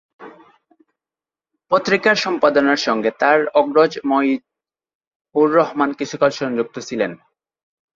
পত্রিকার 1.71 2.15
সম্পাদনার 2.15 2.79
সঙ্গে 2.87 3.11
তার 3.19 3.39
অগ্রজ 3.53 3.93
মঈদ-উর-রহমান 4.05 5.89
কিছুকাল 5.93 6.31
যুক্ত 6.57 6.75
ছিলেন। 6.79 7.11